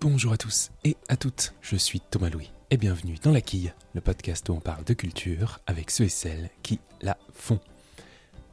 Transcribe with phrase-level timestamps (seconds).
[0.00, 3.74] Bonjour à tous et à toutes, je suis Thomas Louis et bienvenue dans La Quille,
[3.92, 7.60] le podcast où on parle de culture avec ceux et celles qui la font.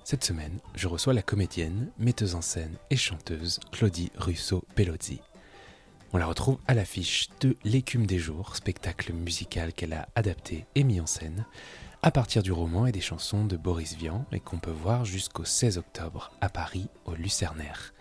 [0.04, 5.22] Cette semaine, je reçois la comédienne, metteuse en scène et chanteuse Claudie Russo-Pelozzi.
[6.12, 10.84] On la retrouve à l'affiche de L'écume des jours, spectacle musical qu'elle a adapté et
[10.84, 11.46] mis en scène
[12.02, 15.46] à partir du roman et des chansons de Boris Vian et qu'on peut voir jusqu'au
[15.46, 17.94] 16 octobre à Paris au Lucernaire.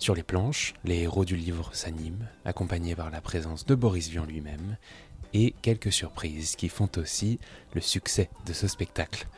[0.00, 4.24] Sur les planches, les héros du livre s'animent, accompagnés par la présence de Boris Vian
[4.24, 4.78] lui-même,
[5.34, 7.38] et quelques surprises qui font aussi
[7.74, 9.28] le succès de ce spectacle.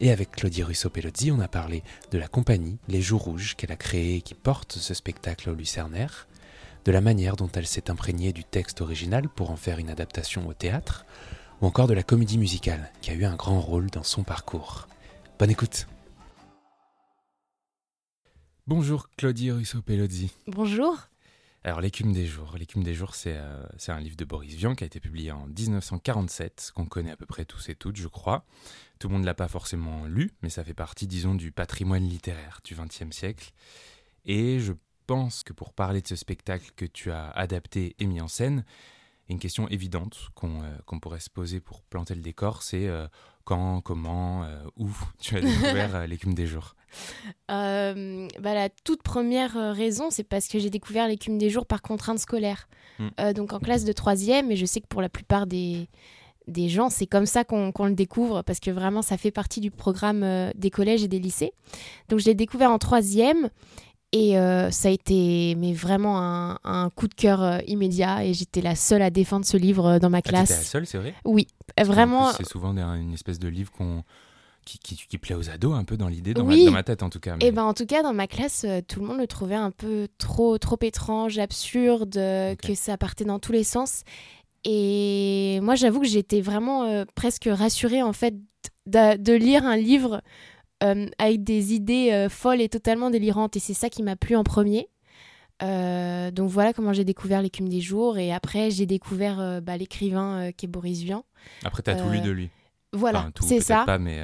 [0.00, 3.76] Et avec Claudie Russo-Pelozzi, on a parlé de la compagnie Les Jours Rouges qu'elle a
[3.76, 6.26] créée et qui porte ce spectacle au Lucernaire,
[6.84, 10.48] de la manière dont elle s'est imprégnée du texte original pour en faire une adaptation
[10.48, 11.06] au théâtre,
[11.60, 14.88] ou encore de la comédie musicale qui a eu un grand rôle dans son parcours.
[15.38, 15.86] Bonne écoute
[18.70, 20.30] Bonjour Claudie Russo-Pelozzi.
[20.46, 20.96] Bonjour.
[21.64, 22.54] Alors l'écume des jours.
[22.56, 25.32] L'écume des jours, c'est euh, c'est un livre de Boris Vian qui a été publié
[25.32, 28.44] en 1947, qu'on connaît à peu près tous et toutes, je crois.
[29.00, 32.08] Tout le monde ne l'a pas forcément lu, mais ça fait partie, disons, du patrimoine
[32.08, 33.50] littéraire du XXe siècle.
[34.24, 34.74] Et je
[35.08, 38.64] pense que pour parler de ce spectacle que tu as adapté et mis en scène,
[39.30, 43.06] une question évidente qu'on euh, qu'on pourrait se poser pour planter le décor, c'est euh,
[43.44, 44.88] quand, comment, euh, où
[45.20, 46.74] tu as découvert l'écume des jours?
[47.48, 47.94] Bah,
[48.42, 52.68] la toute première raison, c'est parce que j'ai découvert l'écume des jours par contrainte scolaire.
[52.98, 53.32] Mm.
[53.34, 55.88] Donc en classe de troisième, et je sais que pour la plupart des,
[56.50, 59.70] des gens, c'est comme ça qu'on le découvre, parce que vraiment, ça fait partie du
[59.70, 61.52] programme euh, des collèges et des lycées.
[62.08, 63.50] Donc je l'ai découvert en troisième,
[64.12, 68.34] et euh, ça a été mais vraiment un, un coup de cœur euh, immédiat, et
[68.34, 70.66] j'étais la seule à défendre ce livre euh, dans ma Ah, t'étais la classe.
[70.68, 71.14] seule, c'est vrai?
[71.24, 71.46] Oui,
[71.78, 72.32] vraiment.
[72.32, 74.02] C'est souvent une espèce de livre qu'on
[74.66, 76.60] qui, qui, qui plaît aux ados un peu dans l'idée, dans, Oui.
[76.60, 77.34] ma, dans ma tête en tout cas.
[77.36, 79.70] mais- Et ben en tout cas dans ma classe tout le monde le trouvait un
[79.70, 84.02] peu trop trop étrange, absurde, que ça partait dans tous les sens.
[84.64, 88.34] Et moi j'avoue que j'étais vraiment presque rassurée en fait
[88.86, 90.20] de, de lire un livre
[90.82, 94.36] euh, avec des idées euh, folles et totalement délirantes et c'est ça qui m'a plu
[94.36, 94.88] en premier.
[95.62, 100.52] Euh, donc voilà comment j'ai découvert l'écume des jours et après j'ai découvert bah, l'écrivain
[100.56, 101.24] qui est Boris Vian.
[101.64, 102.48] Après, t'as tout lu de lui.
[102.92, 104.20] Voilà, Enfin, c'est ça pas, mais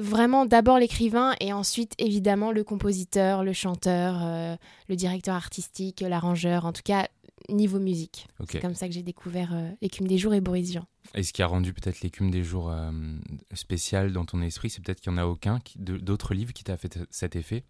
[0.00, 4.56] vraiment d'abord l'écrivain et ensuite évidemment le compositeur, le chanteur,
[4.88, 7.08] le directeur artistique, l'arrangeur, en tout cas
[7.48, 8.26] niveau musique.
[8.40, 8.48] ok.
[8.52, 10.84] C'est comme ça que j'ai découvert euh, l'écume des jours et Boris Vian.
[11.14, 12.90] Et ce qui a rendu peut-être l'écume des jours euh,
[13.54, 16.76] spécial dans ton esprit, c'est peut-être qu'il n'y en a aucun d'autres livres qui t'a
[16.76, 17.64] fait cet effet?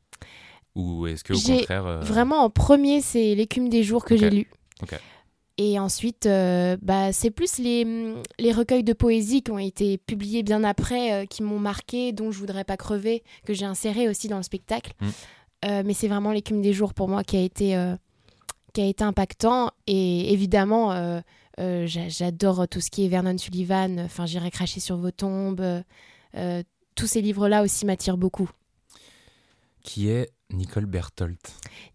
[0.74, 1.86] Ou est-ce que au J'ai contraire.
[1.86, 4.50] euh, Vraiment en premier c'est l'écume des jours que j'ai lu.
[5.60, 7.84] Et ensuite, euh, bah, c'est plus les,
[8.38, 12.30] les recueils de poésie qui ont été publiés bien après, euh, qui m'ont marqué, dont
[12.30, 14.92] je voudrais pas crever, que j'ai inséré aussi dans le spectacle.
[15.00, 15.06] Mm.
[15.64, 17.74] Euh, mais c'est vraiment l'écume des jours pour moi qui a été,
[18.78, 19.72] qui a été impactant.
[19.88, 21.20] Et évidemment, euh,
[21.58, 23.98] euh, j'a- j'adore tout ce qui est Vernon Sullivan.
[23.98, 25.82] Enfin, j'irai cracher sur vos tombes.
[26.36, 26.62] euh,
[26.94, 28.48] tous ces livres-là aussi m'attirent beaucoup.
[29.82, 31.38] Qui est Nicole Berthold.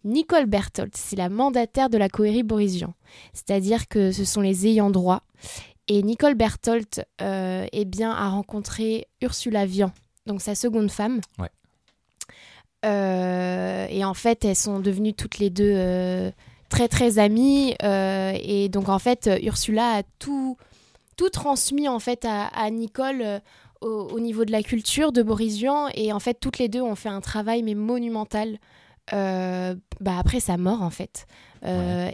[0.04, 2.92] Nicole Berthold, c'est la mandataire de la cohérie Boris Vian.
[3.32, 5.22] C'est-à-dire que ce sont les ayants droit.
[5.88, 9.92] Et Nicole Berthold eh bien, a rencontré Ursula Vian,
[10.26, 11.20] donc sa seconde femme.
[11.38, 11.50] Ouais.
[12.84, 16.30] Euh, et en fait, elles sont devenues toutes les deux euh,
[16.68, 17.74] très très amies.
[17.82, 20.56] euh, et donc en fait, Ursula a tout,
[21.16, 23.38] tout transmis en fait à, à Nicole euh,
[23.80, 25.88] au, au niveau de la culture de Boris Vian.
[25.94, 28.58] Et en fait, toutes les deux ont fait un travail mais monumental
[29.12, 31.26] euh, bah, après sa mort en fait.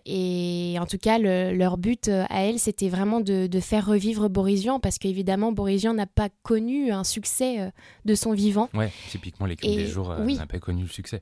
[0.07, 4.29] Et en tout cas, le- leur but à elle, c'était vraiment de, de faire revivre
[4.29, 7.73] Boris Vian parce qu'évidemment, Boris Vian n'a pas connu un succès
[8.05, 8.69] de son vivant.
[8.75, 10.37] Ouais, typiquement Et des jours oui.
[10.37, 11.21] n'a pas connu le succès.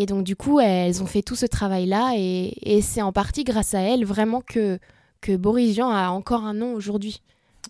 [0.00, 3.42] Et donc, du coup, elles ont fait tout ce travail-là et, et c'est en partie
[3.42, 4.78] grâce à elles vraiment que,
[5.20, 7.20] que Boris Vian a encore un nom aujourd'hui.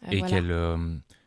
[0.05, 0.37] Euh, Et voilà.
[0.37, 0.77] quel, euh,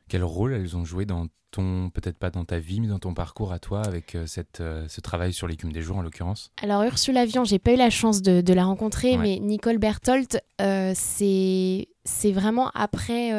[0.10, 3.16] quel rôle elles ont joué dans ton, peut-être pas dans ta vie, mais dans ton
[3.16, 6.52] parcours à toi, avec euh, cette, ce travail sur l'écume des jours en l'occurrence?
[6.62, 9.24] Alors Ursula Vian, j'ai pas eu la chance de, de la rencontrer, Ouais.
[9.24, 13.32] mais Nicole Berthold, euh, c'est c'est vraiment après,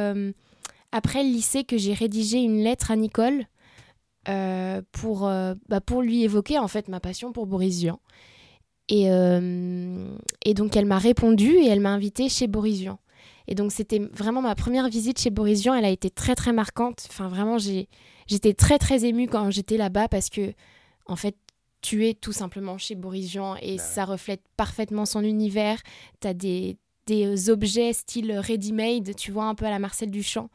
[0.93, 3.45] après le lycée que j'ai rédigé une lettre à Nicole
[4.29, 8.01] euh, pour, euh, bah, pour lui évoquer en fait ma passion pour Boris Vian.
[8.89, 12.99] Et, euh, et donc elle m'a répondu et elle m'a invitée chez Boris Vian.
[13.49, 16.53] Et donc c'était vraiment ma première visite chez Boris Vian, elle a été très très
[16.53, 17.07] marquante.
[17.09, 17.89] Enfin vraiment j'ai
[18.27, 20.53] j'étais très très émue quand j'étais là-bas parce que
[21.07, 21.37] en fait
[21.81, 25.83] tu es tout simplement chez Boris Vian et Bah ça reflète parfaitement son univers.
[26.21, 30.49] Tu as des, des objets style ready-made, tu vois, un peu à la Marcel Duchamp,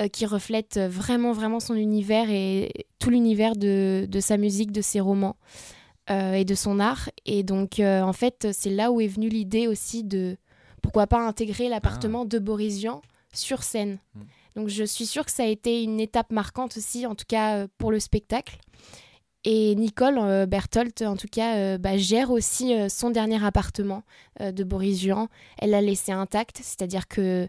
[0.00, 4.82] euh, qui reflètent vraiment, vraiment son univers et tout l'univers de, de sa musique, de
[4.82, 5.36] ses romans.
[6.10, 7.08] et de son art.
[7.24, 10.36] Et donc, en fait, c'est là où est venue l'idée aussi de
[10.82, 12.26] pourquoi pas intégrer l'appartement ah.
[12.26, 13.00] de Boris Vian
[13.32, 13.98] sur scène.
[14.14, 14.20] Hmm.
[14.54, 17.66] Donc, je suis sûre que ça a été une étape marquante aussi, en tout cas
[17.78, 18.58] pour le spectacle.
[19.44, 24.02] Et Nicole euh, Berthold, en tout cas, euh, bah, gère aussi euh, son dernier appartement
[24.40, 25.28] de Boris Juan.
[25.58, 27.46] Elle l'a laissé intact, c'est-à-dire que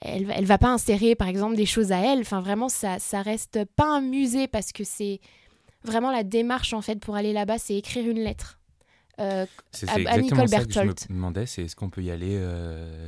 [0.00, 2.20] elle, elle va pas insérer, par exemple, des choses à elle.
[2.20, 5.20] Enfin, vraiment, ça, ça reste pas un musée parce que c'est
[5.84, 8.58] vraiment la démarche en fait pour aller là-bas, c'est écrire une lettre.
[9.20, 9.46] Euh,
[9.88, 11.00] à, Nicole Berthold.
[11.08, 12.40] je me demandais, c'est est-ce qu'on peut y aller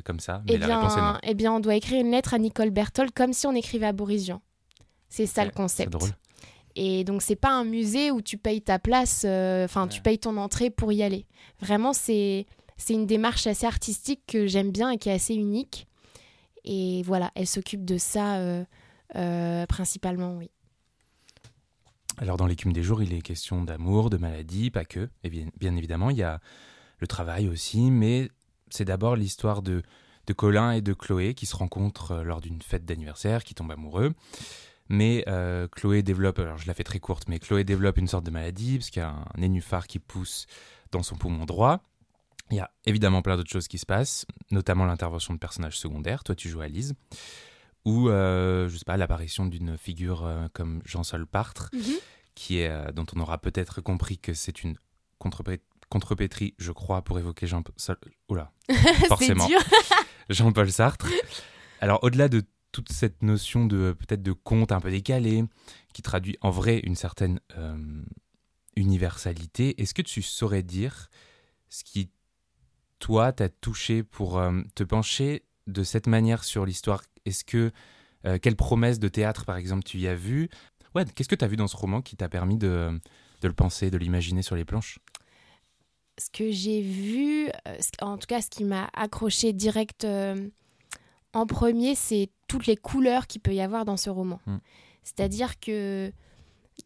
[0.04, 0.42] comme ça?
[0.48, 3.46] Mais eh, bien, eh bien, on doit écrire une lettre à Nicole Berthold comme si
[3.46, 4.42] on écrivait à Boris Vian.
[5.08, 5.92] C'est ça le concept.
[5.92, 6.10] Drôle.
[6.76, 10.18] Et donc, c'est pas un musée où tu payes ta place, euh, enfin, tu payes
[10.18, 11.26] ton entrée pour y aller.
[11.60, 12.46] Vraiment, c'est
[12.88, 15.88] une démarche assez artistique que j'aime bien et qui est assez unique.
[16.64, 18.64] Et voilà, elle s'occupe de ça euh,
[19.16, 20.50] euh, principalement, oui.
[22.18, 25.08] Alors, dans l'écume des jours, il est question d'amour, de maladie, pas que.
[25.24, 26.40] Et bien, bien, évidemment, il y a
[26.98, 28.30] le travail aussi, mais
[28.68, 29.82] c'est d'abord l'histoire de,
[30.26, 34.12] de Colin et de Chloé qui se rencontrent lors d'une fête d'anniversaire, qui tombent amoureux.
[34.90, 38.24] Mais euh, Chloé développe, alors je la fais très courte, mais Chloé développe une sorte
[38.24, 40.46] de maladie parce qu'il y a un nénuphar qui pousse
[40.90, 41.84] dans son poumon droit.
[42.50, 46.24] Il y a évidemment plein d'autres choses qui se passent, notamment l'intervention de personnages secondaires.
[46.24, 46.94] Toi, tu joues à Lise.
[47.84, 51.94] Ou, euh, je sais pas, l'apparition d'une figure euh, comme Jean-Sol Partre, mhm.
[52.34, 54.76] qui est, dont on aura peut-être compris que c'est une
[55.18, 57.96] contrepétrie, je crois, pour évoquer Jean-Sol.
[58.28, 58.52] Oula,
[59.08, 59.48] forcément.
[60.28, 61.08] Jean-Paul Sartre.
[61.80, 62.42] Alors, au-delà de
[62.72, 65.44] toute cette notion de peut-être de conte un peu décalé,
[65.92, 68.02] qui traduit en vrai une certaine euh,
[68.76, 71.10] universalité, est-ce que tu saurais dire
[71.68, 72.10] ce qui,
[73.00, 77.02] toi, t'a touché pour euh, te pencher de cette manière sur l'histoire?
[77.24, 77.72] Est-ce que,
[78.24, 80.48] euh, quelle promesse de théâtre, par exemple, tu y as vu
[80.94, 83.00] Ouais, qu'est-ce que tu as vu dans ce roman qui t'a permis de,
[83.40, 84.98] de le penser, de l'imaginer sur les planches?
[86.18, 87.48] Ce que j'ai vu,
[88.02, 90.04] en tout cas ce qui m'a accroché direct
[91.32, 94.40] en premier, c'est toutes les couleurs qu'il peut y avoir dans ce roman.
[94.46, 94.56] Mm.
[95.04, 96.12] C'est-à-dire que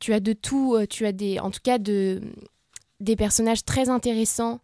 [0.00, 2.20] tu as de tout, euh, tu as des, en tout cas de,
[3.00, 4.61] des personnages très intéressants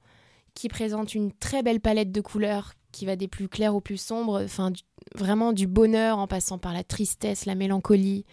[0.61, 4.01] qui présentent une très belle palette de couleurs qui va des plus clairs aux plus
[4.01, 4.73] sombres, enfin
[5.15, 8.27] vraiment du bonheur en passant par la tristesse, la mélancolie,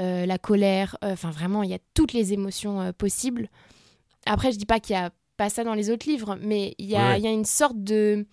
[0.00, 3.48] euh, la colère, euh, enfin vraiment il y a toutes les émotions possibles.
[4.26, 6.86] Après je dis pas qu'il y a pas ça dans les autres livres, mais il
[6.86, 8.26] y a, il y a une sorte de,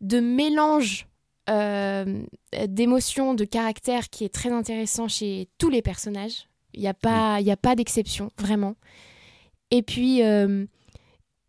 [0.00, 1.06] de mélange
[1.50, 2.22] euh,
[2.68, 6.48] d'émotion, de caractère qui est très intéressant chez tous les personnages.
[6.72, 8.76] Il n'y a pas, il a pas d'exception, vraiment.
[9.70, 10.64] Et puis, euh,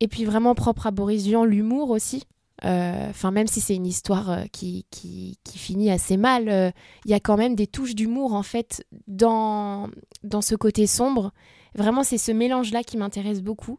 [0.00, 2.24] et puis vraiment propre à Boris Vian, l'humour aussi.
[2.64, 6.72] Euh, enfin, même si c'est une histoire qui, qui, qui, finit assez mal,
[7.04, 9.88] il y a quand même des touches d'humour en fait dans,
[10.22, 11.32] dans ce côté sombre.
[11.74, 13.78] Vraiment, c'est ce mélange-là qui m'intéresse beaucoup.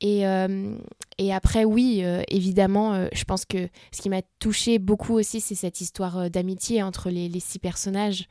[0.00, 0.76] Et, euh,
[1.18, 5.40] et après, oui, euh, évidemment, euh, je pense que ce qui m'a touché beaucoup aussi,
[5.40, 8.28] c'est cette histoire d'amitié entre les, les, six personnages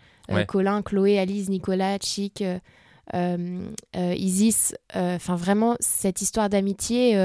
[0.47, 2.43] Colin, Chloé, Alice, Nicolas, Chic,
[3.13, 4.75] Isis.
[4.93, 7.15] Enfin, vraiment, cette histoire d'amitié,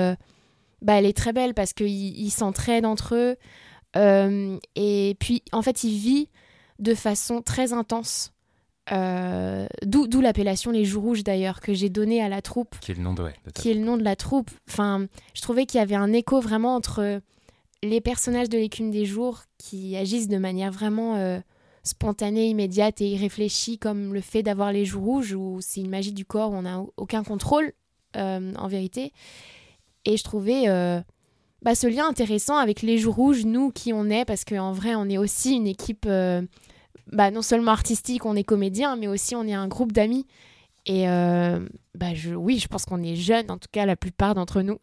[0.81, 3.37] bah, elle est très belle parce qu'ils ils s'entraident entre eux.
[4.75, 6.29] et puis, en fait, il vit
[6.79, 8.33] de façon très intense
[8.91, 12.77] euh, d'où l'appellation Les Jours Rouges d'ailleurs que j'ai donné à la troupe.
[12.81, 13.25] Qui est le nom de,
[13.55, 14.51] qui est le nom de la troupe.
[14.69, 17.21] Enfin, je trouvais qu'il y avait un écho vraiment entre
[17.83, 21.39] les personnages de l'écume des jours qui agissent de manière vraiment euh,
[21.83, 26.13] spontanée, immédiate et irréfléchie, comme le fait d'avoir les joues rouges, où c'est une magie
[26.13, 27.73] du corps où on n'a aucun contrôle
[28.17, 29.13] euh, en vérité.
[30.05, 30.67] Et je trouvais
[31.63, 34.95] bah, ce lien intéressant avec les joues rouges, nous qui on est, parce qu'en vrai
[34.95, 36.09] on est aussi une équipe
[37.13, 40.27] bah, non seulement artistique, on est comédien, mais aussi on est un groupe d'amis.
[40.87, 41.61] Et euh,
[41.95, 44.79] bah oui, je pense qu'on est jeunes, en tout cas la plupart d'entre nous.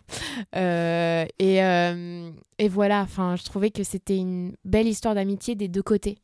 [0.56, 5.84] Euh, et, euh, et, voilà, je trouvais que c'était une belle histoire d'amitié des deux
[5.84, 6.18] côtés.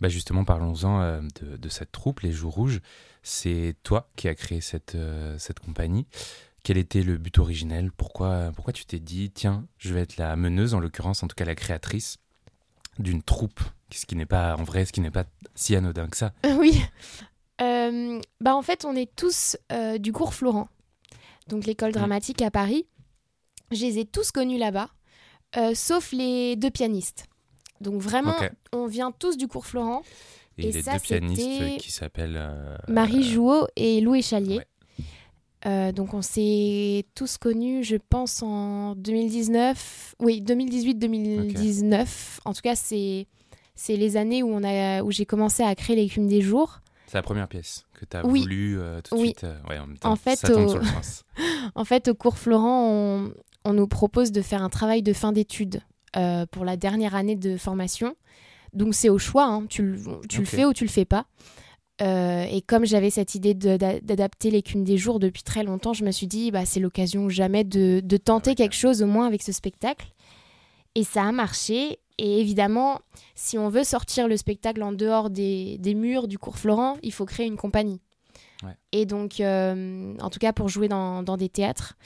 [0.00, 2.80] Bah justement, parlons-en de, de, cette troupe, les Joues Rouges.
[3.22, 4.96] C'est toi qui as créé cette,
[5.38, 6.06] cette compagnie.
[6.64, 7.90] Quel était le but originel?
[7.92, 11.34] Pourquoi, pourquoi tu t'es dit, tiens, je vais être la meneuse, en l'occurrence, en tout
[11.34, 12.18] cas la créatrice
[12.98, 13.60] d'une troupe?
[13.90, 16.32] Ce qui n'est pas, en vrai, ce qui n'est pas si anodin que ça.
[16.58, 16.80] oui.
[17.60, 20.68] Euh, bah en fait, on est tous euh, du cours Florent,
[21.48, 21.94] donc l'école mm.
[21.94, 22.86] dramatique à Paris.
[23.70, 24.90] Je les ai tous connus là-bas,
[25.56, 27.26] euh, sauf les deux pianistes.
[27.80, 28.34] Donc vraiment,
[28.72, 30.02] on vient tous du cours Florent.
[30.60, 32.42] Et, les deux pianistes qui s'appellent
[32.88, 34.60] Marie Jouot et Louis Chalier.
[35.64, 40.16] donc on s'est tous connus, je pense, en 2019.
[40.20, 42.40] Oui, 2018-2019.
[42.44, 43.26] En tout cas, c'est
[43.74, 46.80] c'est les années où, on a, où j'ai commencé à créer l'écume des jours.
[47.06, 48.40] C'est la première pièce que tu as Oui.
[48.40, 49.26] voulu euh, tout de Oui.
[49.28, 49.44] suite.
[49.44, 51.22] euh, ouais, en, même temps, En fait, ça tombe au- sur le sens.
[51.76, 53.32] En fait, au cours Florent, on,
[53.64, 55.80] on nous propose de faire un travail de fin d'études
[56.16, 58.16] euh, pour la dernière année de formation.
[58.72, 59.66] Donc c'est au choix, hein.
[59.68, 61.26] tu, le, fais ou tu le fais pas.
[62.00, 66.10] Euh, et comme j'avais cette idée d'adapter l'écume des jours depuis très longtemps, je me
[66.10, 69.42] suis dit, bah, c'est l'occasion jamais de, de tenter Ouais, quelque chose au moins avec
[69.42, 70.12] ce spectacle.
[70.94, 71.98] Et ça a marché.
[72.18, 73.00] Et évidemment,
[73.34, 77.12] si on veut sortir le spectacle en dehors des, des murs du cours Florent, il
[77.12, 78.00] faut créer une compagnie.
[78.64, 78.76] Ouais.
[78.92, 81.96] Et donc, euh, en tout cas pour jouer dans, dans des théâtres.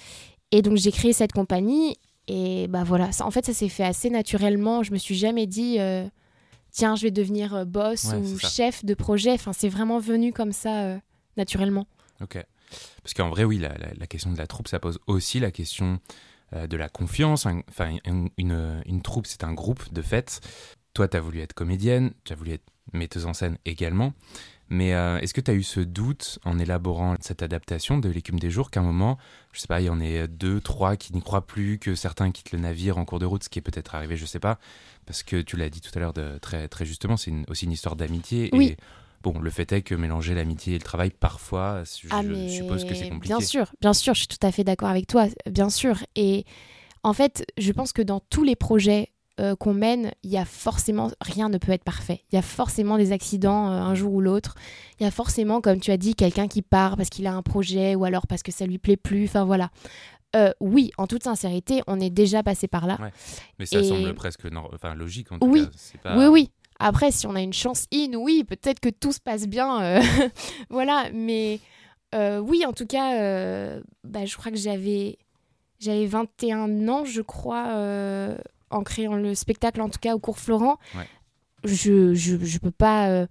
[0.51, 1.97] Et donc j'ai créé cette compagnie.
[2.29, 4.83] Et bah voilà, ça- en fait ça s'est fait assez naturellement.
[4.83, 6.07] Je me suis jamais dit, euh,
[6.71, 9.33] tiens, je vais devenir euh, boss Ouais, ou chef de projet.
[9.33, 10.99] Enfin, c'est vraiment venu comme ça, euh,
[11.37, 11.87] naturellement.
[12.21, 12.39] Ok.
[13.03, 15.51] Parce qu'en vrai, oui, la, la- la question de la troupe, ça pose aussi la
[15.51, 15.99] question
[16.55, 17.47] euh, de la confiance.
[17.69, 20.41] Enfin, une, une- une troupe, c'est un groupe de fait.
[20.95, 24.13] Toi, tu as voulu être comédienne, tu as voulu être metteuse en scène également.
[24.75, 28.39] Mais euh, est-ce que tu as eu ce doute en élaborant cette adaptation de l'écume
[28.39, 29.19] des jours qu'à un moment,
[29.53, 32.31] je sais pas, il y en ait deux, trois qui n'y croient plus, que certains
[32.31, 34.59] quittent le navire en cours de route, ce qui est peut-être arrivé, je sais pas,
[35.05, 37.73] parce que tu l'as dit tout à l'heure de- très, très justement, c'est aussi une
[37.73, 38.49] histoire d'amitié.
[38.55, 38.69] Oui.
[38.69, 38.77] Et
[39.23, 42.87] bon, le fait est que mélanger l'amitié et le travail, parfois, je, Ah, je suppose
[42.87, 43.37] que c'est compliqué.
[43.37, 45.99] Bien sûr, bien sûr, je suis tout à fait d'accord avec toi, bien sûr.
[46.17, 46.47] Et
[47.03, 50.45] en fait, je pense que dans tous les projets euh, qu'on mène, il y a
[50.45, 52.23] forcément, rien ne peut être parfait.
[52.31, 54.55] Il y a forcément des accidents euh, un jour ou l'autre.
[55.01, 57.43] Il y a forcément, comme tu as dit, quelqu'un qui part parce qu'il a un
[57.43, 59.25] projet ou alors parce que ça lui plaît plus.
[59.25, 59.71] Enfin voilà.
[60.37, 62.99] Euh, oui, en toute sincérité, on est déjà passé par là.
[63.01, 63.11] Ouais.
[63.59, 65.67] Mais ça Et- semble presque enfin, logique en tout Oui.
[65.67, 65.99] cas.
[66.03, 66.19] Pas...
[66.19, 66.51] Oui, oui.
[66.79, 70.01] Après, si on a une chance inouïe, peut-être que tout se passe bien.
[70.71, 71.61] voilà, mais
[72.15, 75.17] oui, en tout cas, bah, je crois que j'avais
[75.83, 78.37] j'avais 21 ans, je crois, euh,
[78.73, 80.77] en créant le spectacle, en tout cas au cours Florent.
[80.97, 81.07] Ouais.
[81.65, 83.27] Je, je, je peux pas euh,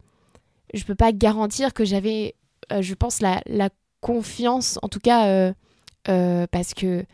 [0.74, 2.36] je peux pas garantir que j'avais,
[2.72, 3.70] euh, je pense, la, la
[4.00, 5.54] confiance, en tout cas,
[6.08, 7.06] euh, parce que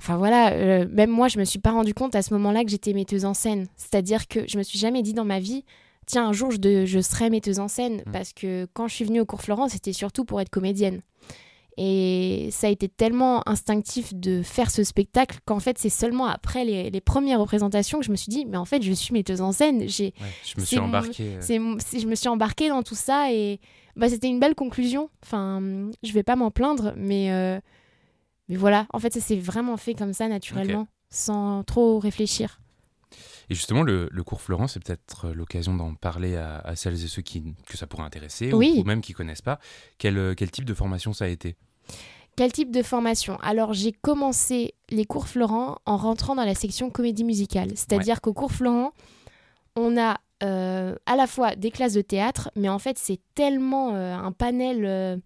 [0.00, 2.92] Enfin voilà, même moi, je me suis pas rendu compte à ce moment-là que j'étais
[2.92, 3.66] metteuse en scène.
[3.76, 5.64] C'est-à-dire que je me suis jamais dit dans ma vie,
[6.06, 8.02] tiens, un jour, je, de- je serai metteuse en scène.
[8.06, 8.12] Mm.
[8.12, 11.00] Parce que quand je suis venue au cours Florent, c'était surtout pour être comédienne.
[11.80, 16.64] Et ça a été tellement instinctif de faire ce spectacle qu'en fait, c'est seulement après
[16.64, 19.40] les, les premières représentations que je me suis dit, mais en fait, je suis metteuse
[19.40, 19.78] en scène.
[19.82, 21.36] Ouais, je me suis mon- embarqué.
[21.36, 23.60] euh, je me suis embarquée dans tout ça et
[23.94, 25.08] bah, c'était une belle conclusion.
[25.24, 25.60] Enfin,
[26.02, 27.60] je vais pas m'en plaindre, mais, euh,
[28.48, 32.60] mais voilà, en fait, ça s'est vraiment fait comme ça, naturellement, sans trop réfléchir.
[33.50, 37.02] Et justement, le, le cours Florent, c'est peut-être euh, l'occasion d'en parler à, à celles
[37.02, 38.74] et ceux qui, que ça pourrait intéresser ou- Oui.
[38.78, 39.60] ou, même qui connaissent pas.
[39.96, 41.56] Quel, quel type de formation ça a été?
[42.36, 43.36] Quel type de formation?
[43.42, 47.70] Alors, j'ai commencé les cours Florent en rentrant dans la section comédie musicale.
[47.74, 48.92] C'est-à-dire qu'au cours Florent,
[49.74, 53.94] on a euh, à la fois des classes de théâtre, mais en fait, c'est tellement
[53.94, 55.16] euh, un panel euh,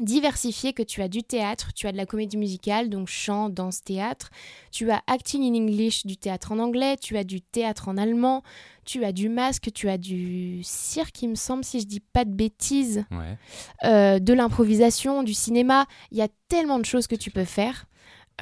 [0.00, 3.82] diversifié que tu as du théâtre, tu as de la comédie musicale, donc chant, danse,
[3.82, 4.30] théâtre.
[4.72, 6.96] Tu as acting in English, du théâtre en anglais.
[7.00, 8.42] Tu as du théâtre en allemand.
[8.84, 9.70] Tu as du masque.
[9.72, 13.38] Tu as du cirque, il me semble, si je dis pas de bêtises Ouais.
[13.84, 15.86] euh, de l'improvisation, du cinéma.
[16.10, 17.86] Il y a tellement de choses que tu peux faire.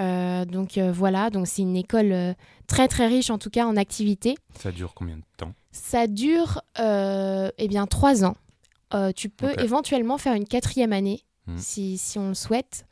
[0.00, 2.32] Euh, donc euh, voilà, donc c'est une école euh,
[2.66, 4.37] très très riche en tout cas en activités.
[4.59, 5.52] Ça dure combien de temps?
[5.71, 8.37] Ça dure eh bien trois ans.
[9.16, 11.59] Tu peux éventuellement faire une quatrième année Mhm.
[11.59, 12.87] si, si on le souhaite.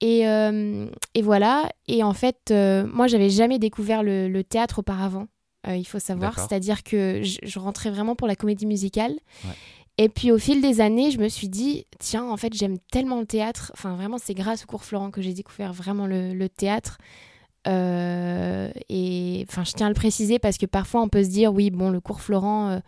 [0.00, 1.68] Et, euh, et voilà.
[1.88, 5.26] Et en fait, euh, moi, j'avais jamais découvert le, le théâtre auparavant.
[5.66, 6.34] euh, il faut savoir.
[6.48, 9.18] C'est-à-dire que je, je rentrais vraiment pour la comédie musicale.
[9.44, 9.50] Ouais.
[10.00, 13.18] Et puis au fil des années, je me suis dit, tiens, en fait, j'aime tellement
[13.18, 13.72] le théâtre.
[13.74, 16.98] Enfin, vraiment, c'est grâce au cours Florent que j'ai découvert vraiment le, le théâtre.
[17.66, 21.52] Euh, et enfin, je tiens à le préciser parce que parfois on peut se dire,
[21.52, 22.80] oui, bon, le cours Florent,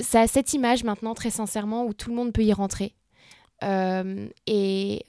[0.00, 2.94] ça a cette image maintenant, très sincèrement, où tout le monde peut y rentrer.
[3.62, 5.04] Euh, et,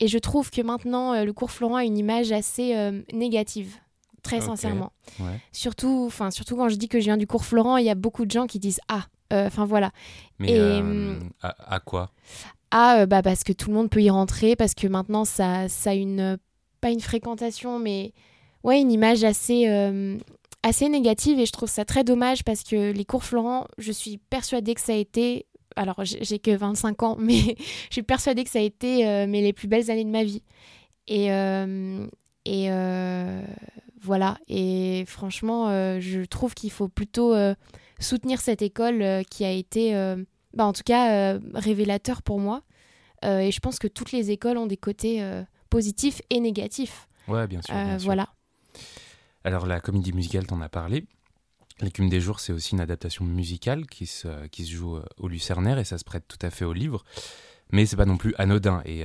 [0.00, 3.76] et je trouve que maintenant, euh, le cours Florent a une image assez euh, négative,
[4.22, 4.92] très sincèrement.
[5.20, 5.40] Ouais.
[5.52, 7.94] Surtout, enfin, surtout quand je dis que je viens du cours Florent, il y a
[7.94, 9.90] beaucoup de gens qui disent ah, euh, enfin voilà,
[10.38, 12.10] Mais Et, euh, hum, à, à quoi?
[12.70, 15.68] Ah euh, bah parce que tout le monde peut y rentrer, parce que maintenant ça,
[15.68, 16.38] ça a une
[16.80, 18.12] pas une fréquentation, mais
[18.62, 19.66] ouais une image assez
[20.62, 24.16] assez négative et je trouve ça très dommage parce que les cours Florent, je suis
[24.16, 27.38] persuadée que ça a été alors j'ai que 25 ans, mais
[27.88, 30.24] je suis persuadée que ça a été euh, mais les plus belles années de ma
[30.24, 30.42] vie.
[31.06, 32.06] Et euh,
[32.44, 33.42] et euh,
[34.00, 35.68] voilà et franchement
[36.00, 37.34] je trouve qu'il faut plutôt
[37.98, 39.92] soutenir cette école qui a été
[40.52, 42.62] bah, en tout cas révélateur pour moi.
[43.22, 45.26] Et je pense que toutes les écoles ont des côtés
[45.70, 47.08] positifs et négatifs.
[47.28, 47.74] Ouais, bien sûr.
[47.74, 48.06] Bien sûr.
[48.06, 48.28] voilà.
[49.44, 51.04] Alors, la comédie musicale, t'en as parlé.
[51.80, 54.28] L'écume des jours, c'est aussi une adaptation musicale qui se,
[54.60, 57.04] joue au Lucernaire et ça se prête tout à fait au livre.
[57.72, 59.04] Mais c'est pas non plus anodin et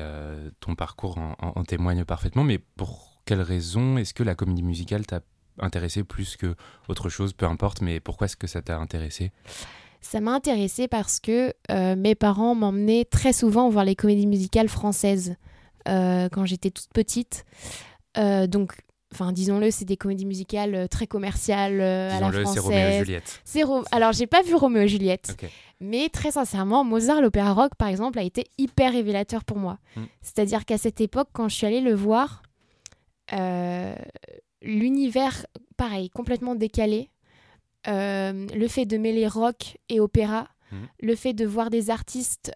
[0.59, 2.43] ton parcours en, témoigne parfaitement.
[2.43, 5.21] Mais pour quelle raison est-ce que la comédie musicale t'a
[5.59, 6.55] intéressé plus que
[6.87, 9.31] autre chose, peu importe, mais pourquoi est-ce que ça t'a intéressé?
[10.01, 14.69] Ça m'a intéressé parce que euh, mes parents m'emmenaient très souvent voir les comédies musicales
[14.69, 15.35] françaises
[15.87, 17.45] euh, quand j'étais toute petite.
[18.17, 18.77] Euh, donc,
[19.13, 22.53] enfin, disons-le, c'est des comédies musicales très commerciales à la française.
[22.53, 23.41] c'est Roméo et Juliette.
[23.63, 23.83] Ro...
[23.91, 25.35] Alors, j'ai pas vu Roméo et Juliette.
[25.81, 29.79] Mais très sincèrement, Mozart, l'opéra rock, par exemple, a été hyper révélateur pour moi.
[29.95, 30.03] Hmm.
[30.21, 32.43] C'est-à-dire qu'à cette époque, quand je suis allée le voir,
[34.61, 35.45] l'univers,
[35.77, 37.09] pareil, complètement décalé,
[37.87, 40.87] euh, le fait de mêler rock et opéra, mhm.
[41.01, 42.51] le fait de voir des artistes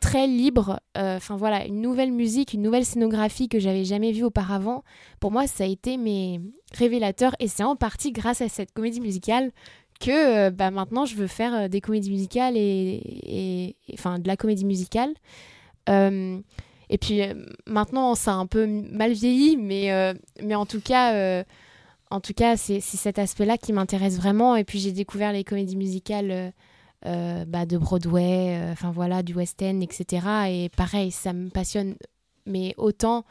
[0.00, 4.24] très libres, euh, enfin voilà, une nouvelle musique, une nouvelle scénographie que j'avais jamais vue
[4.24, 4.84] auparavant,
[5.20, 6.40] pour moi ça a été mes
[6.72, 9.52] révélateurs et c'est en partie grâce à cette comédie musicale
[10.00, 10.10] que
[10.46, 15.14] euh, bah, maintenant je veux faire des comédies musicales et, enfin de la comédie musicale.
[15.88, 17.20] et puis
[17.66, 21.44] maintenant ça a un peu mal vieilli, mais, mais en tout cas
[22.10, 24.54] en tout cas, c'est cet aspect-là qui m'intéresse vraiment.
[24.54, 26.52] Et puis j'ai découvert les comédies musicales
[27.04, 30.26] euh, euh, bah, de Broadway, euh, enfin voilà, du West End, etc.
[30.48, 31.96] Et pareil, ça me passionne,
[32.46, 33.24] mais autant,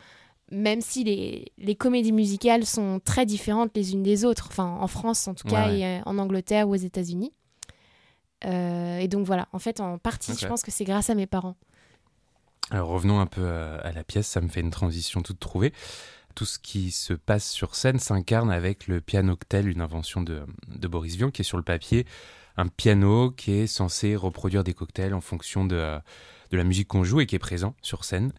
[0.51, 4.88] même si les, les, comédies musicales sont très différentes les unes des autres, enfin en
[4.88, 7.34] France en tout cas, et en Angleterre ou aux États-Unis.
[8.43, 11.55] et donc voilà, en fait, en partie, je pense que c'est grâce à mes parents.
[12.72, 15.74] Alors revenons un peu à la pièce, ça me fait une transition toute trouvée
[16.36, 21.15] tout ce qui se passe sur scène s'incarne avec le piano-octel, une invention de, Boris
[21.15, 22.05] Vian, qui est sur le papier
[22.57, 25.97] un piano qui est censé reproduire des cocktails en fonction de,
[26.51, 28.31] de la musique qu'on joue et qui est présent sur scène.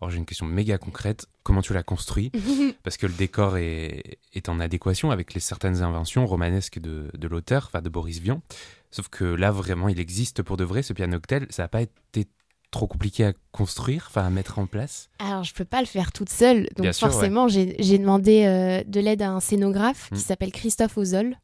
[0.00, 2.30] Alors j'ai une question méga concrète, comment tu l'as construit
[2.82, 7.28] Parce que le décor est, est, en adéquation avec les certaines inventions romanesques de, de
[7.28, 8.42] l'auteur, enfin de Boris Vian.
[8.90, 11.46] Sauf que là, vraiment, il existe pour de vrai ce piano-octel.
[11.50, 12.28] Ça n'a pas été
[12.70, 16.12] trop compliqué à construire, enfin à mettre en place Alors, je peux pas le faire
[16.12, 16.68] toute seule.
[16.76, 20.22] Donc, forcément, j'ai demandé euh, de l'aide à un scénographe qui mm.
[20.22, 21.36] s'appelle Christophe Ozol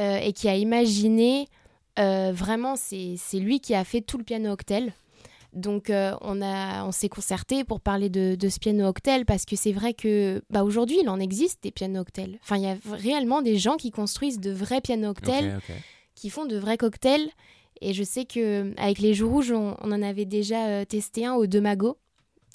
[0.00, 1.46] euh, et qui a imaginé
[1.98, 4.92] euh, vraiment, c'est lui qui a fait tout le piano octel.
[5.52, 9.72] Donc, on, a, on s'est concerté pour parler de, ce piano octel parce que c'est
[9.72, 12.38] vrai que bah, aujourd'hui, il en existe des pianos octels.
[12.42, 15.58] Enfin, il y a réellement des gens qui construisent de vrais pianos octels,
[16.14, 17.30] qui font de vrais cocktails
[17.80, 21.34] et je sais que avec les Joues Rouges, on, en avait déjà euh, testé un
[21.34, 21.96] au Demago,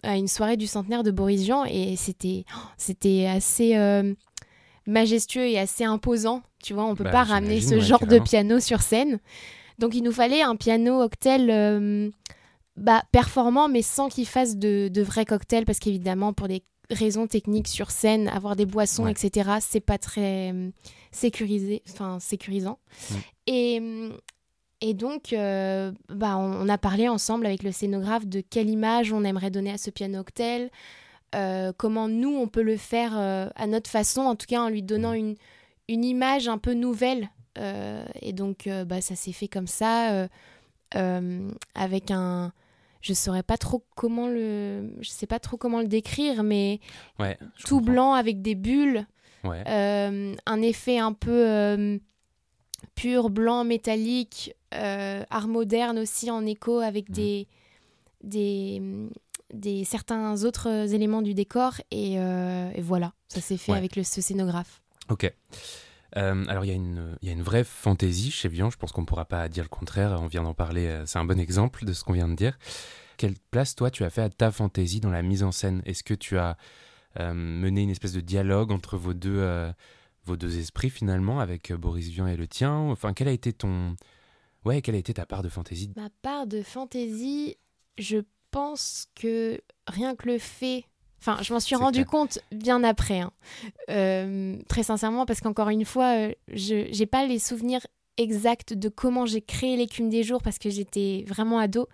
[0.03, 4.13] à une soirée du centenaire de Boris Jean, et c'était oh, c'était assez euh,
[4.87, 6.41] majestueux et assez imposant.
[6.63, 9.19] Tu vois, on peut bah, pas ramener ce genre de piano sur scène.
[9.79, 12.09] Donc il nous fallait un piano octel euh,
[12.77, 17.27] bah, performant, mais sans qu'il fasse de, de vrais cocktails, parce qu'évidemment, pour des raisons
[17.27, 20.53] techniques sur scène, avoir des boissons, etc., c'est pas très
[21.11, 22.79] sécurisé, enfin sécurisant.
[23.47, 23.81] Et,
[24.81, 29.23] et donc, euh, bah, on, a parlé ensemble avec le scénographe de quelle image on
[29.23, 30.69] aimerait donner à ce piano octel,
[31.35, 34.69] euh, comment nous, on peut le faire euh, à notre façon, en tout cas en
[34.69, 35.17] lui donnant mmh.
[35.17, 35.35] une,
[35.89, 37.29] une image un peu nouvelle.
[38.21, 40.27] et donc, bah, ça s'est fait comme ça,
[40.93, 42.51] avec un...
[43.01, 44.91] Je saurais pas trop comment le...
[44.99, 46.79] Je sais pas trop comment le décrire, mais
[47.63, 49.05] tout blanc avec des bulles.
[49.43, 51.99] un effet un peu
[52.95, 57.47] pur, blanc, métallique, euh, art moderne aussi en écho avec des,
[58.23, 58.81] des,
[59.53, 61.75] des, certains autres éléments du décor.
[61.91, 64.81] Et, euh, voilà, ça s'est fait avec le, ce scénographe.
[65.09, 65.31] Ok.
[66.17, 69.05] Euh, alors, il y, y, a une vraie fantaisie chez Vian, je pense qu'on ne
[69.05, 72.03] pourra pas dire le contraire, on vient d'en parler, c'est un bon exemple de ce
[72.03, 72.57] qu'on vient de dire.
[73.17, 75.81] Quelle place, toi, tu as fait à ta fantaisie dans la mise en scène?
[75.85, 76.57] Est-ce que tu as
[77.19, 79.71] mené une espèce de dialogue entre vos deux,
[80.23, 82.73] vos deux esprits, finalement, avec Boris Vian et le tien?
[82.73, 83.95] Enfin, quel a été ton,
[84.65, 85.93] Ouais, quelle a été ta part de fantaisie?
[85.95, 87.55] Ma part de fantaisie,
[87.99, 88.17] je
[88.55, 90.85] pense que rien que le fait.
[91.19, 93.33] Enfin, je m'en suis rendu compte bien après, hein.
[93.89, 98.87] euh, très sincèrement, parce qu'encore une fois, euh, je n'ai pas les souvenirs exacts de
[98.87, 101.89] comment j'ai créé l'écume des jours parce que j'étais vraiment ado.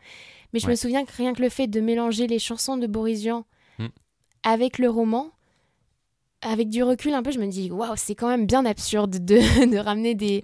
[0.53, 3.21] Mais je me souviens que rien que le fait de mélanger les chansons de Boris
[3.21, 3.45] Vian
[3.79, 3.87] hmm.
[4.43, 5.31] avec le roman,
[6.41, 9.37] avec du recul un peu, je me dis, waouh, c'est quand même bien absurde de,
[9.71, 10.43] de ramener des,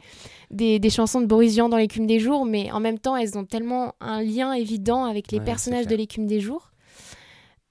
[0.51, 3.45] des, chansons de Boris Vian dans l'écume des jours, mais en même temps, elles ont
[3.45, 6.71] tellement un lien évident avec les personnages de l'écume des jours.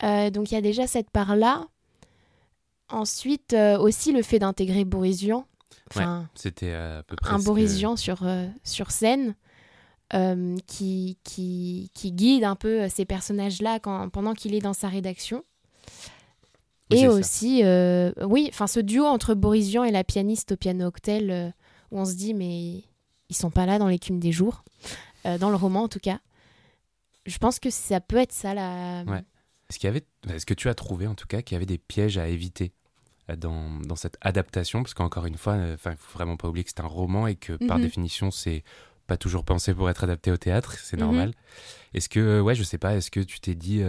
[0.03, 1.67] Euh, donc il y a déjà cette part-là.
[2.89, 5.47] Ensuite, euh, aussi le fait d'intégrer Boris Vian.
[5.91, 9.35] Enfin, c'était à peu près un Boris Vian sur, euh, sur scène.
[10.67, 15.43] qui, qui, qui, guide un peu ces personnages-là pendant qu'il est dans sa rédaction
[16.91, 20.87] et aussi, euh, oui, enfin ce duo entre Boris Vian et la pianiste au piano
[20.87, 21.49] octel, euh,
[21.91, 22.85] où on se dit mais
[23.29, 24.63] ils sont pas là dans l'écume des jours,
[25.27, 26.21] euh, dans le roman en tout cas.
[27.27, 29.03] Je pense que ça peut être ça la.
[29.07, 29.25] Ouais.
[29.69, 31.67] Est-ce qu'il y avait, est-ce que tu as trouvé en tout cas qu'il y avait
[31.67, 32.71] des pièges à éviter
[33.37, 34.85] dans, dans cette adaptation?
[34.85, 37.35] Parce qu'encore une fois, enfin, il faut vraiment pas oublier que c'est un roman et
[37.35, 37.83] que par Mhm.
[37.83, 38.63] définition, c'est
[39.09, 41.03] pas toujours pensé pour être adapté au théâtre, c'est Mhm.
[41.03, 41.35] normal.
[41.95, 43.83] Est-ce que, ouais, je sais pas, est-ce que tu t'es dit,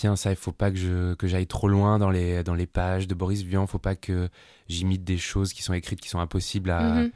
[0.00, 2.66] tiens, ça, il faut pas que je que j'aille trop loin dans les dans les
[2.66, 4.28] pages de Boris Vian, faut pas que
[4.68, 6.80] j'imite des choses qui sont écrites qui sont impossibles à.
[6.94, 7.10] Mhm.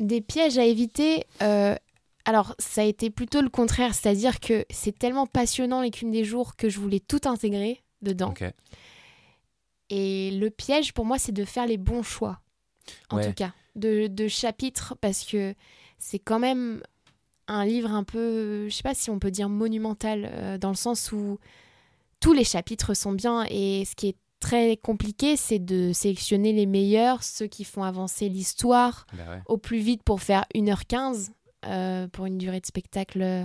[0.00, 1.24] Des pièges à éviter.
[1.42, 1.74] euh,
[2.26, 6.54] alors, ça a été plutôt le contraire, c'est-à-dire que c'est tellement passionnant l'écume des jours
[6.54, 8.32] que je voulais tout intégrer dedans.
[9.88, 12.40] Et le piège pour moi, c'est de faire les bons choix,
[13.08, 13.26] en Ouais.
[13.26, 15.54] tout cas, de, de chapitres, parce que
[15.98, 16.82] c'est quand même
[17.48, 20.76] un livre un peu, je sais pas si on peut dire monumental, euh, dans le
[20.76, 21.38] sens où
[22.20, 26.66] tous les chapitres sont bien, et ce qui est très compliqué, c'est de sélectionner les
[26.66, 29.42] meilleurs, ceux qui font avancer l'histoire ouais.
[29.46, 31.28] au plus vite pour faire 1h15,
[31.66, 33.44] euh, pour une durée de spectacle euh,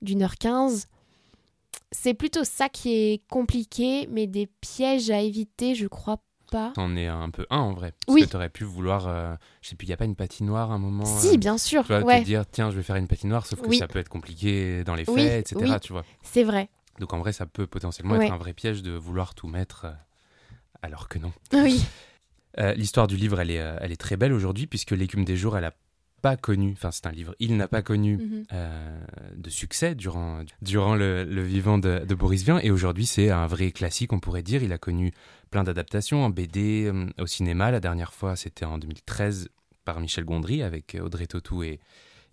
[0.00, 0.86] d'une heure 15.
[1.90, 6.18] C'est plutôt ça qui est compliqué, mais des pièges à éviter, je crois
[6.50, 6.72] pas.
[6.74, 7.92] T'en es un peu un en vrai.
[8.06, 8.22] Parce Oui.
[8.22, 10.74] que t'aurais pu vouloir, euh, je sais plus, il y a pas une patinoire à
[10.74, 11.04] un moment.
[11.04, 13.46] Si, euh, bien sûr, Tu vois, ouais, te dire, tiens, je vais faire une patinoire,
[13.46, 13.78] sauf que Oui.
[13.78, 15.76] ça peut être compliqué dans les faits, Oui, etc.
[15.82, 16.04] Tu vois.
[16.22, 16.70] c'est vrai.
[17.00, 18.26] Donc en vrai, ça peut potentiellement Ouais.
[18.26, 19.92] être un vrai piège de vouloir tout mettre, euh,
[20.82, 21.32] alors que non.
[21.52, 21.84] Oui,
[22.58, 25.36] Euh, L'histoire du livre, elle est, euh, elle est très belle aujourd'hui, puisque L'écume des
[25.36, 25.72] jours, elle a
[26.20, 28.44] pas connu, enfin c'est un livre, il n'a pas connu Mhm.
[28.52, 29.00] euh,
[29.34, 33.46] de succès durant, durant le, le vivant de, de Boris Vian, et aujourd'hui c'est un
[33.48, 34.62] vrai classique, on pourrait dire.
[34.62, 35.12] Il a connu
[35.50, 37.70] plein d'adaptations en BD, au cinéma.
[37.72, 39.48] La dernière fois, c'était en 2013
[39.84, 41.80] par Michel Gondry avec Audrey Tautou et,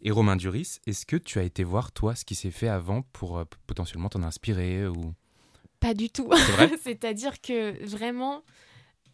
[0.01, 0.79] et Romain Duris.
[0.87, 4.09] Est-ce que tu as été voir, toi, ce qui s'est fait avant pour euh, potentiellement
[4.09, 5.13] t'en inspirer ou...
[5.79, 6.29] pas du tout.
[6.83, 8.43] C'est-à-dire que vraiment,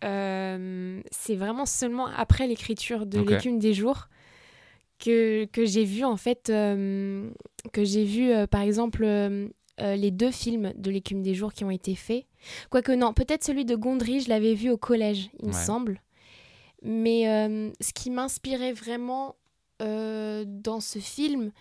[0.04, 4.08] euh, c'est vraiment seulement après l'écriture de l'écume des jours
[5.00, 7.30] que, que j'ai vu en fait, euh,
[7.74, 9.06] que j'ai vu par exemple
[9.78, 12.26] les deux films de l'écume des jours qui ont été faits.
[12.69, 16.02] Quoique non, peut-être celui de Gondry, je l'avais vu au collège, il me semble.
[16.82, 17.24] Mais
[17.82, 19.36] ce qui m'inspirait vraiment
[19.79, 21.51] dans ce film,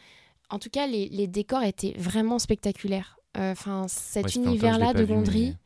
[0.50, 3.18] en tout cas, les, les décors étaient vraiment spectaculaires.
[3.36, 5.56] Euh, Enfin, cet Ouais, univers-là de mais- Gondry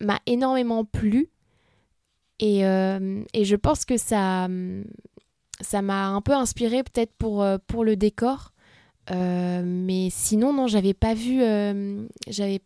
[0.00, 1.28] m'a énormément plu.
[2.38, 4.48] Et, euh, et je pense que ça
[5.62, 8.52] ça m'a un peu inspiré peut-être pour, euh, pour le décor.
[9.10, 12.60] Euh, mais sinon, non, j'avais pas vu, euh, j'avais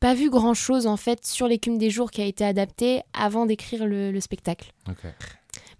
[0.00, 3.46] pas vu grand chose en fait sur l'écume des jours qui a été adapté avant
[3.46, 4.72] d'écrire le, le spectacle.
[4.90, 5.06] Ok.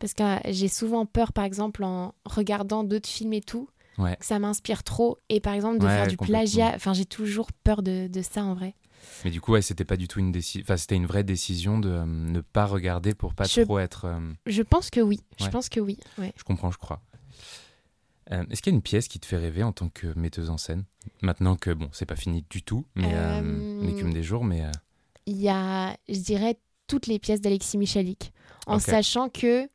[0.05, 4.17] Parce que euh, j'ai souvent peur, par exemple, en regardant d'autres films et tout, Ouais.
[4.21, 5.17] que ça m'inspire trop.
[5.31, 6.73] Et par exemple, de Ouais, faire du plagiat.
[6.75, 8.75] Enfin, j'ai toujours peur de, de ça en vrai.
[9.25, 10.63] Mais du coup, ouais, c'était pas du tout une décision.
[10.63, 14.05] Enfin, c'était une vraie décision de euh, ne pas regarder pour pas Je- trop être.
[14.05, 15.21] euh, Je pense que oui.
[15.41, 15.97] Je pense que oui.
[16.37, 17.01] Je comprends, je crois.
[18.31, 20.51] Euh, Est-ce qu'il y a une pièce qui te fait rêver en tant que metteuse
[20.51, 20.85] en scène?
[21.23, 23.11] Maintenant que, bon, c'est pas fini du tout, mais
[23.81, 24.65] l'écume des jours, mais.
[25.25, 28.33] il y a, je dirais, toutes les pièces d'Alexis Michalik.
[28.67, 29.67] En sachant que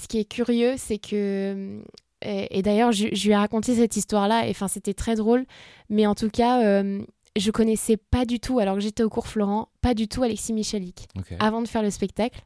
[0.00, 1.82] ce qui est curieux, c'est que.
[2.24, 5.44] Et, et d'ailleurs, je, je lui ai raconté cette histoire-là, et enfin, c'était très drôle.
[5.90, 7.02] Mais en tout cas, euh,
[7.36, 10.52] je connaissais pas du tout, alors que j'étais au cours Florent, pas du tout Alexis
[10.52, 11.08] Michalik
[11.40, 12.42] avant de faire le spectacle.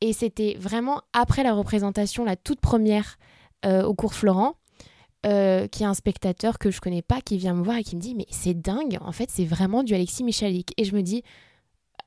[0.00, 3.18] Et c'était vraiment après la représentation, la toute première
[3.64, 4.54] euh, au cours Florent,
[5.24, 7.96] euh, qui est un spectateur que je connais pas, qui vient me voir et qui
[7.96, 10.74] me dit Mais c'est dingue, en fait, c'est vraiment du Alexis Michalik.
[10.76, 11.22] Et je me dis,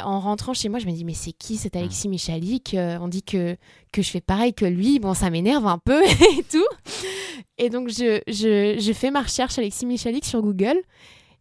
[0.04, 3.08] en rentrant chez moi, je me dis Mais c'est qui cet Alexis Michalik Euh, On
[3.08, 3.58] dit que,
[3.92, 5.00] que je fais pareil que lui.
[5.00, 6.04] Bon, ça m'énerve un peu
[6.38, 6.68] et tout.
[7.58, 10.78] Et donc, je, je, je fais ma recherche Alexis Michalik sur Google.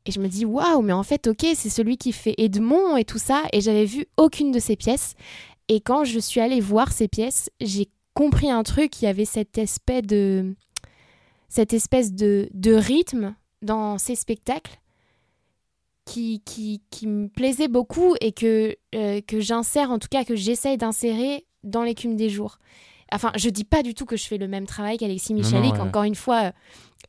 [0.06, 3.04] Et je me dis, waouh, mais en fait, ok, c'est celui qui fait Edmond et
[3.04, 3.42] tout ça.
[3.52, 5.14] Et j'avais vu aucune de ses pièces.
[5.68, 9.02] Et quand je suis allée voir ces pièces, j'ai compris un truc.
[9.02, 10.54] Il y avait cette espèce de,
[11.48, 14.78] cette espèce de, de rythme dans ces spectacles
[16.06, 20.36] qui, qui, qui me plaisait beaucoup et que, euh, que j'insère, en tout cas que
[20.36, 22.58] j'essaye d'insérer dans l'écume des jours.
[23.12, 25.74] Enfin, je dis pas du tout que je fais le même travail qu'Alexis Michalik.
[25.74, 25.80] ouais.
[25.80, 26.52] Encore une fois,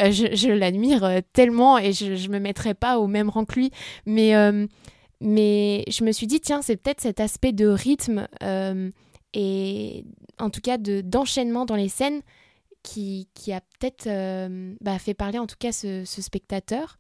[0.02, 3.46] euh, je, je l'admire euh, tellement et je, je me mettrai pas au même rang
[3.46, 3.72] que lui.
[4.06, 4.68] Mais, euh,
[5.22, 8.90] mais je me suis dit, tiens, c'est peut-être cet aspect de rythme euh,
[9.34, 10.06] et
[10.40, 12.22] en tout cas de, d'enchaînement dans les scènes
[12.84, 16.98] qui, qui a peut-être euh, bah, fait parler en tout cas ce, ce spectateur.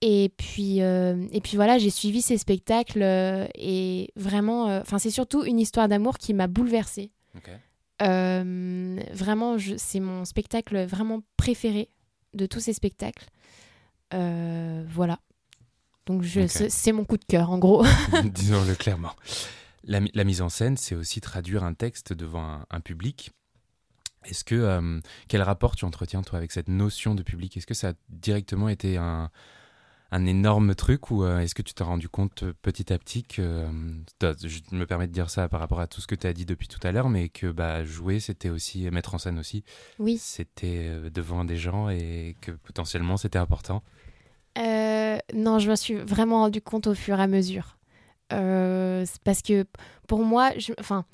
[0.00, 4.98] Et puis, euh, et puis voilà, j'ai suivi ces spectacles euh, et vraiment, euh, enfin
[4.98, 7.10] c'est surtout une histoire d'amour qui m'a bouleversée.
[8.00, 11.88] Vraiment, c'est mon spectacle vraiment préféré
[12.34, 13.26] de tous ces spectacles.
[14.12, 15.18] Voilà.
[16.06, 17.84] Donc c'est mon coup de cœur en gros.
[18.24, 19.12] Disons-le clairement.
[19.84, 23.32] La, mi- la mise en scène, c'est aussi traduire un texte devant un, un public.
[24.24, 27.56] Est-ce que quel rapport tu entretiens toi avec cette notion de public?
[27.56, 29.30] Est-ce que ça a directement été un,
[30.10, 33.66] un énorme truc ou est-ce que tu t'es rendu compte petit à petit que
[34.20, 36.46] je me permets de dire ça par rapport à tout ce que tu as dit
[36.46, 39.64] depuis tout à l'heure mais que bah jouer c'était aussi mettre en scène aussi
[39.98, 40.16] oui.
[40.18, 43.82] c'était devant des gens et que potentiellement c'était important.
[44.56, 47.76] Non je me suis vraiment rendu compte au fur et à mesure.
[48.30, 49.66] Parce que
[50.06, 51.04] pour moi je, enfin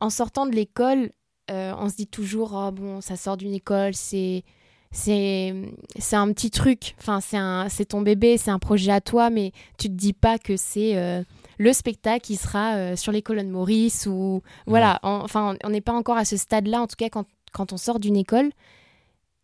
[0.00, 1.12] en sortant de l'école
[1.50, 4.44] euh, on se dit toujours oh, bon ça sort d'une école c'est
[4.92, 5.54] c'est
[5.98, 6.94] c'est un petit truc.
[6.98, 10.12] Enfin c'est un c'est ton bébé c'est un projet à toi mais tu te dis
[10.12, 11.22] pas que c'est euh,
[11.58, 14.98] le spectacle qui sera euh, sur les colonnes Maurice ou voilà.
[15.02, 17.76] Enfin on n'est pas encore à ce stade là en tout cas quand, quand on
[17.76, 18.50] sort d'une école.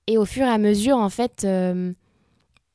[0.09, 1.47] Et au fur et à mesure en fait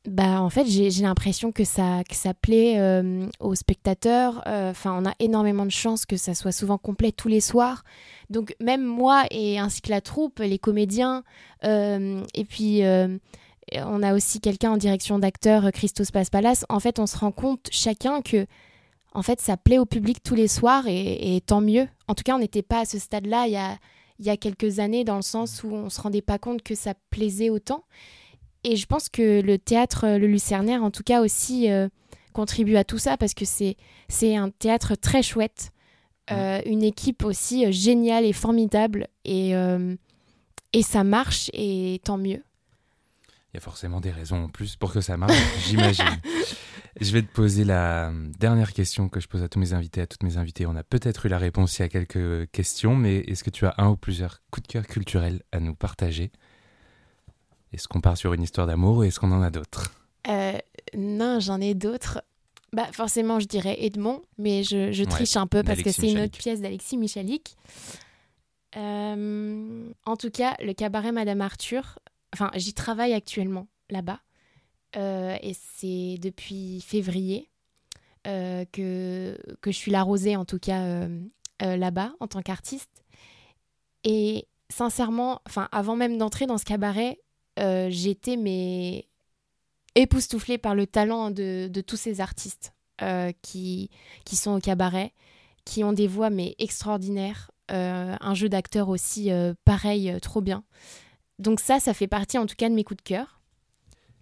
[0.08, 4.42] bah en fait j'ai l'impression que ça que ça plaît euh, aux spectateurs.
[4.48, 7.84] Euh, enfin on a énormément de chance que ça soit souvent complet tous les soirs.
[8.32, 11.24] Donc même moi et ainsi que la troupe les comédiens
[11.66, 12.82] euh, et puis
[13.74, 16.66] on a aussi quelqu'un en direction d'acteur Christos Paspalas.
[16.70, 18.48] En fait on se rend compte chacun que
[19.14, 21.88] en fait ça plaît au public tous les soirs et, et tant mieux.
[22.08, 23.78] En tout cas on n'était pas à ce stade là il y a
[24.18, 26.94] y a quelques années dans le sens où on se rendait pas compte que ça
[27.12, 27.84] plaisait autant
[28.64, 31.90] et je pense que le théâtre Le Lucernaire, en tout cas aussi, euh,
[32.34, 33.76] contribue à tout ça parce que c'est,
[34.08, 35.72] c'est un théâtre très chouette,
[36.32, 39.54] euh, une équipe aussi euh, géniale et formidable, et,
[40.74, 42.44] et ça marche, et tant mieux.
[43.54, 45.36] Il y a forcément des raisons en plus pour que ça marche,
[45.68, 46.22] j'imagine.
[47.00, 50.08] Je vais te poser la dernière question que je pose à tous mes invités, à
[50.08, 50.66] toutes mes invitées.
[50.66, 53.66] On a peut-être eu la réponse il y a quelques questions, mais est-ce que tu
[53.66, 56.32] as un ou plusieurs coups de cœur culturels à nous partager?
[57.74, 59.94] Est-ce qu'on part sur une histoire d'amour ou est-ce qu'on en a d'autres?
[60.28, 60.58] Euh,
[60.96, 62.22] Non, j'en ai d'autres.
[62.74, 66.38] Bah, forcément, je dirais Edmond, mais je, triche un peu parce que c'est une autre
[66.38, 67.56] pièce d'Alexis Michalik.
[68.78, 72.00] Euh, en tout cas, le cabaret Madame Arthur,
[72.34, 74.20] enfin, j'y travaille actuellement là-bas.
[74.98, 77.50] Euh, et c'est depuis février
[78.24, 81.08] que, que je suis la rosée, en tout cas,
[81.60, 83.04] là-bas, en tant qu'artiste.
[84.04, 87.20] Et sincèrement, enfin, avant même d'entrer dans ce cabaret,
[87.62, 89.08] euh, j'étais mais
[89.96, 93.90] époustouflée par le talent de, tous ces artistes euh, qui,
[94.26, 95.14] qui sont au cabaret,
[95.66, 99.30] qui ont des voix mais extraordinaires, euh, un jeu d'acteur aussi
[99.66, 100.64] pareil, trop bien.
[101.40, 103.42] Donc ça, ça fait partie en tout cas de mes coups de cœur.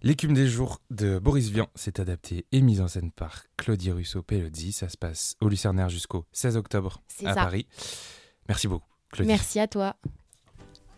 [0.02, 4.72] L'écume des jours de Boris Vian s'est adaptée et mise en scène par Claudie Russo-Pelodzi.
[4.72, 7.66] Ça se passe au Lucernaire jusqu'au 16 octobre à Paris.
[8.48, 9.28] Merci beaucoup, Claudie.
[9.28, 9.96] Merci à toi.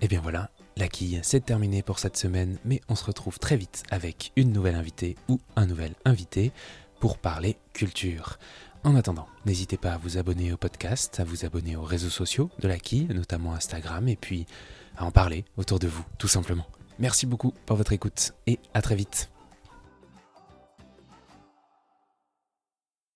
[0.00, 3.38] Et eh bien voilà, la quille, c'est terminé pour cette semaine, mais on se retrouve
[3.38, 6.52] très vite avec une nouvelle invitée ou un nouvel invité
[7.00, 8.38] pour parler culture.
[8.84, 12.50] En attendant, n'hésitez pas à vous abonner au podcast, à vous abonner aux réseaux sociaux
[12.60, 14.46] de la quille, notamment Instagram, et puis
[14.96, 16.66] à en parler autour de vous, tout simplement.
[16.98, 19.31] Merci beaucoup pour votre écoute et à très vite.